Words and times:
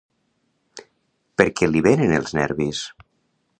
Per 1.41 1.47
què 1.61 1.71
li 1.71 1.85
venen 1.89 2.17
els 2.23 2.35
nervis? 2.41 2.85